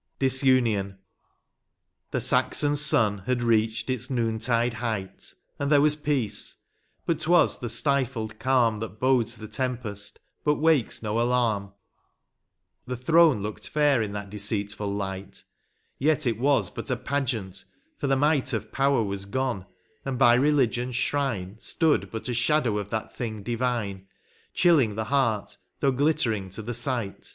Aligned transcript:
129 0.17 0.23
LXIV. 0.23 0.63
DISUNION. 0.73 0.97
The 2.09 2.21
Saxon 2.21 2.75
sun 2.75 3.19
had 3.27 3.43
reached 3.43 3.87
its 3.87 4.09
noontide 4.09 4.73
height, 4.73 5.35
And 5.59 5.71
there 5.71 5.79
was 5.79 5.95
peace; 5.95 6.55
but 7.05 7.19
*t 7.19 7.29
was 7.29 7.59
the 7.59 7.69
stifled 7.69 8.39
calm 8.39 8.77
That 8.77 8.99
bodes 8.99 9.37
the 9.37 9.47
tempest, 9.47 10.19
but 10.43 10.55
wakes 10.55 11.03
no 11.03 11.21
alarm; 11.21 11.73
The 12.87 12.97
throne 12.97 13.43
looked 13.43 13.67
fair 13.69 14.01
in 14.01 14.11
that 14.13 14.31
deceitful 14.31 14.87
light, 14.91 15.43
Yet 15.99 16.25
it 16.25 16.39
was 16.39 16.71
but 16.71 16.89
a 16.89 16.97
pageant, 16.97 17.63
for 17.99 18.07
the 18.07 18.15
might 18.17 18.53
Of 18.53 18.71
power 18.71 19.03
was 19.03 19.25
gone, 19.25 19.67
and 20.03 20.17
by 20.17 20.35
rehgion 20.35 20.89
s 20.89 20.95
shrine 20.95 21.57
Stood 21.59 22.09
but 22.09 22.27
a 22.27 22.33
shadow 22.33 22.79
of 22.79 22.89
that 22.89 23.15
thing 23.15 23.43
divine, 23.43 24.07
Chilling 24.55 24.95
the 24.95 25.03
heart, 25.13 25.57
though 25.79 25.91
glittering 25.91 26.49
to 26.49 26.63
the 26.63 26.73
sight. 26.73 27.27